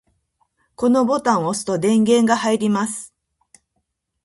[0.75, 3.13] このボタンを押すと電源が入ります。